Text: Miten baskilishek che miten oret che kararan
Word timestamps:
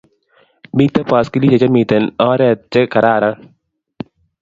Miten 0.79 1.05
baskilishek 1.11 1.59
che 1.61 1.67
miten 1.75 2.03
oret 2.31 2.59
che 2.71 2.81
kararan 2.91 3.35